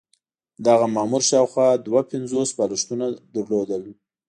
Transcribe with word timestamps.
دغه 0.65 0.85
مامور 0.95 1.21
شاوخوا 1.29 1.67
دوه 1.85 2.01
پنځوس 2.11 2.49
بالښتونه 2.57 3.05
لرل. 3.69 3.85